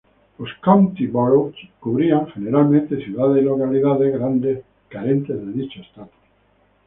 [0.39, 6.19] Los "county boroughs" cubrían generalmente ciudades y localidades grandes carentes de dicho estatus.